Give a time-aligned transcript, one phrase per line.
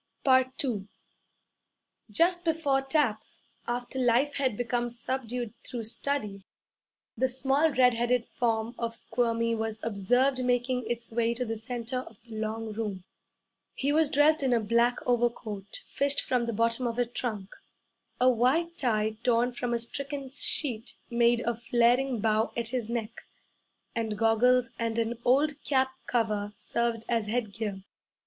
[0.27, 0.87] II
[2.09, 6.43] Just before taps, after life had become subdued through study,
[7.15, 11.99] the small red headed form of Squirmy was observed making its way to the centre
[11.99, 13.03] of the long room.
[13.75, 17.55] He was dressed in a black overcoat fished from the bottom of a trunk.
[18.19, 23.21] A white tie torn from a stricken sheet made a flaring bow at his neck,
[23.95, 27.83] and goggles and an old cap cover served as headgear.